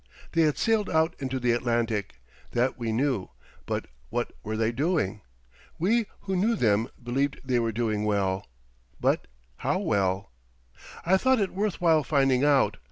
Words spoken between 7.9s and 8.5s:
well.